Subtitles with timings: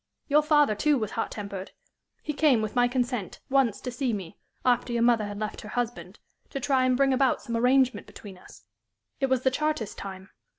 [0.27, 1.73] Your father, too, was hot tempered.
[2.23, 4.35] He came, with my consent, once to see me
[4.65, 6.17] after your mother had left her husband
[6.49, 8.63] to try and bring about some arrangement between us.
[9.19, 10.31] It was the Chartist time.